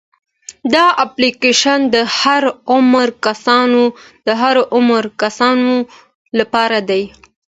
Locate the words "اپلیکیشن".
1.05-1.79